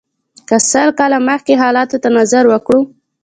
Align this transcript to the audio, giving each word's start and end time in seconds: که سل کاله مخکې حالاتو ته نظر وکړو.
که 0.47 0.55
سل 0.69 0.89
کاله 0.99 1.17
مخکې 1.29 1.53
حالاتو 1.63 1.97
ته 2.03 2.09
نظر 2.17 2.43
وکړو. 2.47 2.79